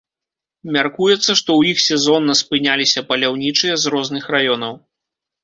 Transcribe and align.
Мяркуецца, 0.77 1.25
што 1.39 1.49
ў 1.59 1.73
іх 1.73 1.81
сезонна 1.89 2.33
спыняліся 2.41 3.05
паляўнічыя 3.13 3.77
з 3.83 3.95
розных 3.97 4.23
раёнаў. 4.39 4.73